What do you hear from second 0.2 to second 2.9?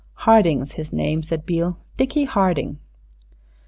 "Harding's his name," said Beale. "Dickie Harding."